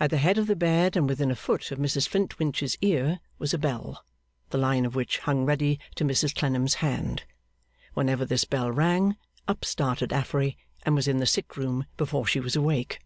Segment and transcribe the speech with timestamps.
[0.00, 3.54] At the head of the bed and within a foot of Mrs Flintwinch's ear, was
[3.54, 4.04] a bell,
[4.50, 7.22] the line of which hung ready to Mrs Clennam's hand.
[7.94, 9.14] Whenever this bell rang,
[9.46, 12.98] up started Affery, and was in the sick room before she was awake.